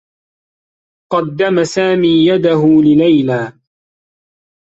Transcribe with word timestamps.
قدّم 1.11 1.63
سامي 1.63 2.25
يده 2.27 2.67
لليلى. 2.81 3.53